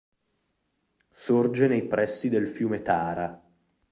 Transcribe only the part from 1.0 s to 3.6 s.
Sorge nei pressi del fiume Tara.